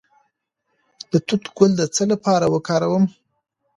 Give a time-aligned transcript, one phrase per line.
[1.11, 3.05] د توت ګل د څه لپاره وکاروم؟